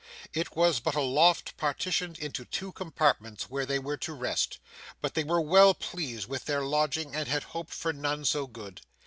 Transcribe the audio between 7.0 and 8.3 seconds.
and had hoped for none